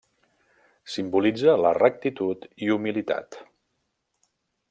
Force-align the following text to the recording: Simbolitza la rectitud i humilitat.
Simbolitza 0.93 1.55
la 1.65 1.73
rectitud 1.79 2.49
i 2.69 2.73
humilitat. 2.77 3.41